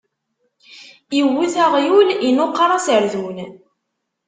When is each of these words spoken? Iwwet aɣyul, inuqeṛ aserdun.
Iwwet 1.19 1.55
aɣyul, 1.65 2.07
inuqeṛ 2.29 2.69
aserdun. 2.77 3.37